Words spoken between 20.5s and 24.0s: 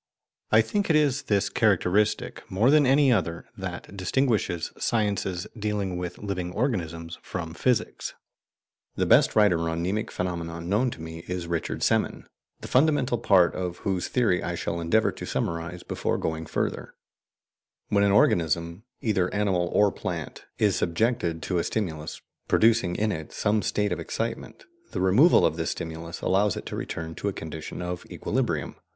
is subjected to a stimulus, producing in it some state of